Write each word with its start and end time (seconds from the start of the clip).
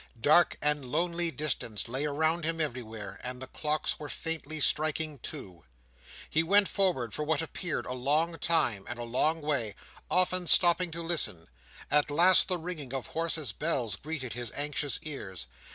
Dark 0.19 0.57
and 0.63 0.83
lonely 0.83 1.29
distance 1.29 1.87
lay 1.87 2.07
around 2.07 2.43
him 2.43 2.59
everywhere, 2.59 3.19
and 3.23 3.39
the 3.39 3.45
clocks 3.45 3.99
were 3.99 4.09
faintly 4.09 4.59
striking 4.59 5.19
two. 5.19 5.63
He 6.27 6.41
went 6.41 6.67
forward 6.67 7.13
for 7.13 7.21
what 7.23 7.39
appeared 7.39 7.85
a 7.85 7.93
long 7.93 8.35
time, 8.39 8.83
and 8.89 8.97
a 8.97 9.03
long 9.03 9.41
way; 9.43 9.75
often 10.09 10.47
stopping 10.47 10.89
to 10.89 11.03
listen. 11.03 11.49
At 11.91 12.09
last 12.09 12.47
the 12.47 12.57
ringing 12.57 12.95
of 12.95 13.05
horses' 13.13 13.51
bells 13.51 13.95
greeted 13.95 14.33
his 14.33 14.51
anxious 14.55 14.97
ears. 15.03 15.45